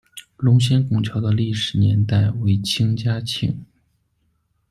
[0.37, 3.63] 龙仙拱桥的历史年代为清嘉庆。